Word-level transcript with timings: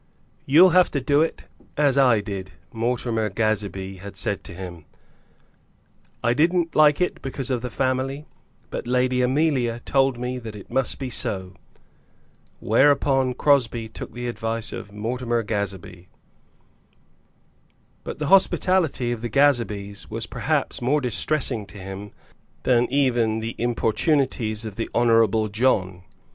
"You'll 0.47 0.71
have 0.71 0.89
to 0.93 0.99
do 0.99 1.21
it, 1.21 1.45
as 1.77 1.95
I 1.95 2.21
did," 2.21 2.53
Mortimer 2.73 3.29
Gazebee 3.29 3.97
had 3.97 4.15
said 4.15 4.43
to 4.45 4.53
him; 4.55 4.85
"I 6.23 6.33
didn't 6.33 6.75
like 6.75 6.99
it 6.99 7.21
because 7.21 7.51
of 7.51 7.61
the 7.61 7.69
family, 7.69 8.25
but 8.71 8.87
Lady 8.87 9.21
Amelia 9.21 9.79
told 9.85 10.17
me 10.17 10.39
that 10.39 10.55
it 10.55 10.71
must 10.71 10.97
be 10.97 11.11
so." 11.11 11.53
Whereupon 12.59 13.35
Crosbie 13.35 13.89
took 13.89 14.11
the 14.11 14.27
advice 14.27 14.73
of 14.73 14.91
Mortimer 14.91 15.43
Gazebee. 15.43 16.07
But 18.03 18.17
the 18.17 18.25
hospitality 18.33 19.11
of 19.11 19.21
the 19.21 19.29
Gazebees 19.29 20.09
was 20.09 20.25
perhaps 20.25 20.81
more 20.81 20.99
distressing 20.99 21.67
to 21.67 21.77
him 21.77 22.09
than 22.63 22.91
even 22.91 23.39
the 23.39 23.53
importunities 23.59 24.65
of 24.65 24.77
the 24.77 24.89
Honourable 24.95 25.47
John. 25.49 26.01